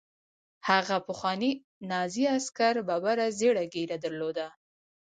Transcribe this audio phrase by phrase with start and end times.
[0.69, 1.51] هغه پخواني
[1.89, 4.47] نازي عسکر ببره زیړه ږیره درلوده